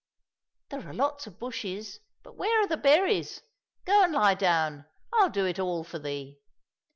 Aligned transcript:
"There 0.69 0.81
are 0.87 0.95
lots 0.95 1.27
of 1.27 1.37
bushes, 1.37 1.99
but 2.23 2.35
where 2.35 2.59
are 2.61 2.65
the 2.67 2.75
berries? 2.75 3.43
Go 3.85 4.03
and 4.05 4.13
lie 4.13 4.33
down, 4.33 4.73
and 4.73 4.85
I'll 5.13 5.29
do 5.29 5.45
it 5.45 5.59
all 5.59 5.83
for 5.83 5.99
thee." 5.99 6.39